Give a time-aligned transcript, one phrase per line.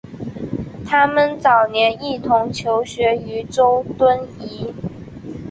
[0.83, 4.73] 他们早年一同求学于周敦颐。